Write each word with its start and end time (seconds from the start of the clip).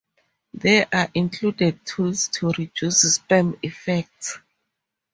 There 0.55 0.87
are 0.91 1.11
included 1.13 1.85
tools 1.85 2.27
to 2.29 2.47
reduce 2.57 3.19
spam 3.19 3.59
effects. 3.63 4.39